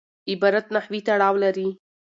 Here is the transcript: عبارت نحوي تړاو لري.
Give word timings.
عبارت 0.31 0.65
نحوي 0.75 0.99
تړاو 1.07 1.35
لري. 1.43 1.69